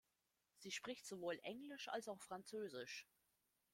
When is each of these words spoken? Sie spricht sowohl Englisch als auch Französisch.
Sie 0.57 0.71
spricht 0.71 1.05
sowohl 1.05 1.37
Englisch 1.43 1.87
als 1.89 2.07
auch 2.07 2.23
Französisch. 2.23 3.05